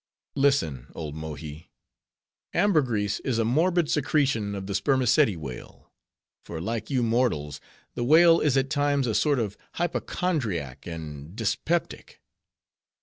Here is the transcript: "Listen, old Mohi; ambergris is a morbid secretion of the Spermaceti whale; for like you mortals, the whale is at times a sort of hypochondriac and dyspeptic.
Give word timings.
"Listen, 0.35 0.87
old 0.95 1.13
Mohi; 1.13 1.69
ambergris 2.55 3.19
is 3.19 3.37
a 3.37 3.45
morbid 3.45 3.87
secretion 3.87 4.55
of 4.55 4.65
the 4.65 4.73
Spermaceti 4.73 5.37
whale; 5.37 5.93
for 6.43 6.59
like 6.59 6.89
you 6.89 7.03
mortals, 7.03 7.61
the 7.93 8.03
whale 8.03 8.39
is 8.39 8.57
at 8.57 8.71
times 8.71 9.05
a 9.05 9.13
sort 9.13 9.37
of 9.37 9.55
hypochondriac 9.73 10.87
and 10.87 11.35
dyspeptic. 11.35 12.19